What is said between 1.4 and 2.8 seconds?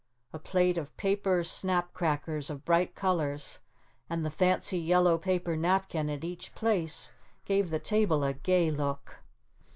snap crackers of